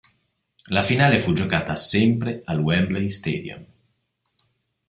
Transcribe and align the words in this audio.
La 0.69 0.81
finale 0.81 1.19
fu 1.21 1.31
giocata 1.31 1.75
sempre 1.75 2.41
al 2.45 2.57
Wembley 2.59 3.07
Stadium. 3.11 3.63